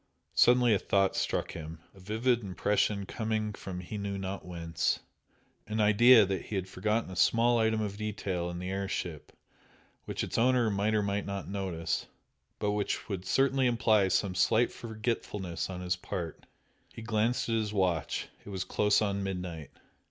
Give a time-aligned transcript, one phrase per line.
[0.33, 4.99] Suddenly a thought struck him, a vivid impression coming from he knew not whence
[5.67, 9.31] an idea that he had forgotten a small item of detail in the air ship
[10.05, 12.07] which its owner might or might not notice,
[12.57, 16.47] but which would certainly imply some slight forgetfulness on his part.
[16.91, 19.69] He glanced at his watch, it was close on midnight.